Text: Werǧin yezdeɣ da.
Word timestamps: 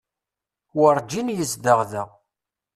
Werǧin 0.79 1.27
yezdeɣ 1.37 1.79
da. 1.91 2.03